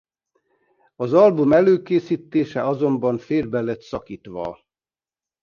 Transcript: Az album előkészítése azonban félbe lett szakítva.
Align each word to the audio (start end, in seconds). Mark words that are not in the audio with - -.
Az 0.95 1.13
album 1.13 1.51
előkészítése 1.53 2.67
azonban 2.67 3.17
félbe 3.17 3.61
lett 3.61 3.81
szakítva. 3.81 4.59